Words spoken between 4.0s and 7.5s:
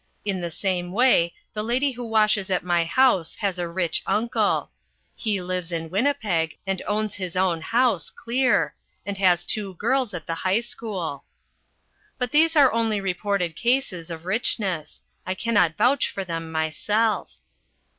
uncle. He lives in Winnipeg and owns his